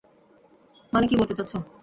মানে 0.93 1.05
কি 1.07 1.15
বলতে 1.19 1.33
চাচ্ছ? 1.37 1.53